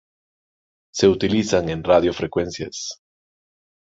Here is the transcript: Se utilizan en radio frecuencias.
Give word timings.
Se 0.95 1.07
utilizan 1.07 1.69
en 1.69 1.83
radio 1.83 2.11
frecuencias. 2.11 3.03